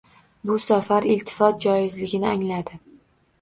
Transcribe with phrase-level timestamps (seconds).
[0.51, 2.81] Bu safar iltifot joizligini angladi.